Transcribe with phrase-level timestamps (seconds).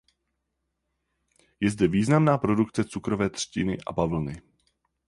[1.59, 4.41] Je zde významná produkce cukrové třtiny a bavlny.